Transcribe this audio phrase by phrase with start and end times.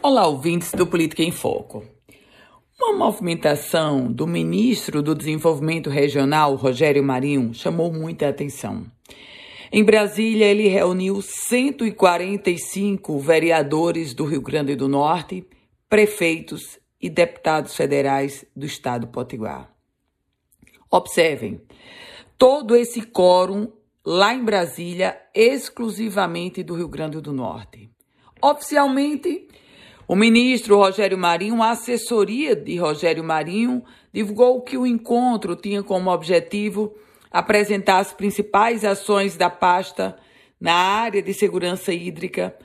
[0.00, 1.84] Olá, ouvintes do Política em Foco.
[2.80, 8.86] Uma movimentação do ministro do Desenvolvimento Regional, Rogério Marinho, chamou muita atenção.
[9.72, 15.44] Em Brasília, ele reuniu 145 vereadores do Rio Grande do Norte,
[15.88, 19.68] prefeitos e deputados federais do estado Potiguar.
[20.88, 21.60] Observem,
[22.38, 23.72] todo esse quórum
[24.06, 27.90] lá em Brasília, exclusivamente do Rio Grande do Norte.
[28.40, 29.48] Oficialmente,
[30.08, 36.10] o ministro Rogério Marinho, a assessoria de Rogério Marinho, divulgou que o encontro tinha como
[36.10, 36.96] objetivo
[37.30, 40.18] apresentar as principais ações da pasta
[40.58, 42.56] na área de segurança hídrica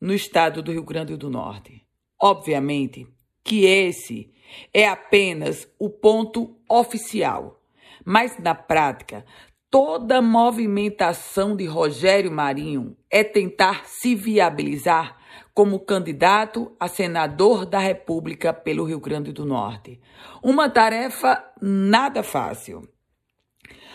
[0.00, 1.82] no estado do Rio Grande do Norte.
[2.20, 3.04] Obviamente
[3.42, 4.32] que esse
[4.72, 7.60] é apenas o ponto oficial,
[8.04, 9.24] mas na prática,
[9.68, 15.20] toda movimentação de Rogério Marinho é tentar se viabilizar
[15.54, 20.00] como candidato a senador da República pelo Rio Grande do Norte.
[20.42, 22.88] Uma tarefa nada fácil.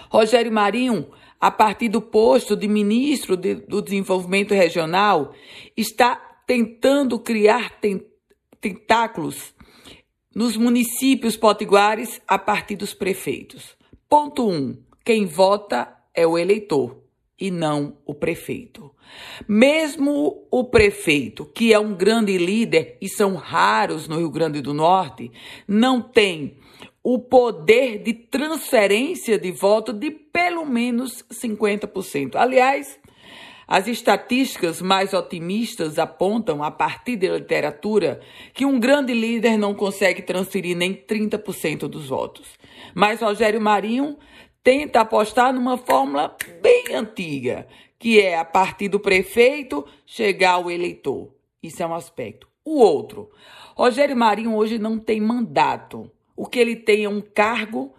[0.09, 5.33] Rogério Marinho, a partir do posto de ministro de, do Desenvolvimento Regional,
[5.75, 7.79] está tentando criar
[8.61, 9.53] tentáculos
[10.33, 13.75] nos municípios potiguares a partir dos prefeitos.
[14.07, 14.53] Ponto 1.
[14.53, 17.06] Um, quem vota é o eleitor
[17.39, 18.91] e não o prefeito.
[19.47, 24.73] Mesmo o prefeito, que é um grande líder e são raros no Rio Grande do
[24.73, 25.31] Norte,
[25.67, 26.57] não tem
[27.03, 32.35] o poder de transferência de voto de pelo menos 50%.
[32.35, 32.99] Aliás,
[33.67, 38.21] as estatísticas mais otimistas apontam, a partir da literatura,
[38.53, 42.47] que um grande líder não consegue transferir nem 30% dos votos.
[42.95, 44.17] Mas Rogério Marinho
[44.67, 47.65] tenta apostar numa fórmula bem antiga,
[47.97, 51.33] que é a partir do prefeito chegar ao eleitor.
[51.63, 52.49] Isso é um aspecto.
[52.65, 53.31] O outro,
[53.77, 56.11] Rogério Marinho hoje não tem mandato.
[56.35, 57.93] O que ele tem é um cargo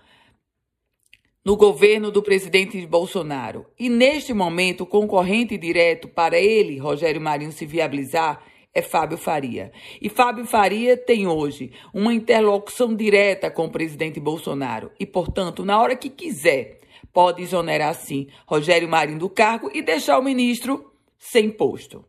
[1.42, 3.64] no governo do presidente Bolsonaro.
[3.78, 8.44] E neste momento, o concorrente direto para ele, Rogério Marinho, se viabilizar
[8.74, 9.72] é Fábio Faria.
[10.00, 15.80] E Fábio Faria tem hoje uma interlocução direta com o presidente Bolsonaro e, portanto, na
[15.80, 16.80] hora que quiser,
[17.12, 22.04] pode exonerar sim Rogério Marinho do cargo e deixar o ministro sem posto.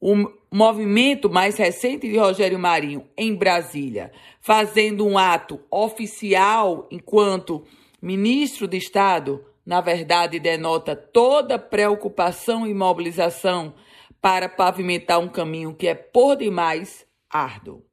[0.00, 0.14] O
[0.50, 7.64] movimento mais recente de Rogério Marinho em Brasília, fazendo um ato oficial enquanto
[8.00, 13.74] ministro de Estado, na verdade denota toda preocupação e mobilização
[14.20, 17.84] para pavimentar um caminho que é por demais árduo.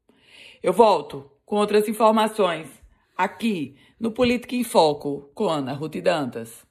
[0.61, 2.67] Eu volto com outras informações
[3.15, 6.66] aqui no Política em Foco com Ana Ruth Dantas.